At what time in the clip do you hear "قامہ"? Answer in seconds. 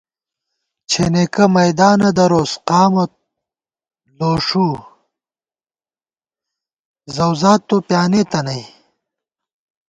2.67-3.05